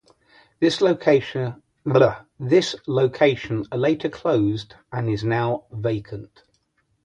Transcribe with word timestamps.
This 0.59 0.81
location 0.81 1.61
later 1.85 2.25
closed 4.09 4.73
and 4.91 5.07
is 5.07 5.23
now 5.23 5.65
vacant. 5.71 6.41